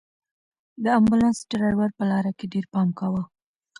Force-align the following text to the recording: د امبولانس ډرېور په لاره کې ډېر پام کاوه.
د 0.83 0.85
امبولانس 0.99 1.37
ډرېور 1.51 1.89
په 1.97 2.03
لاره 2.11 2.31
کې 2.37 2.45
ډېر 2.53 2.65
پام 2.73 2.87
کاوه. 2.99 3.23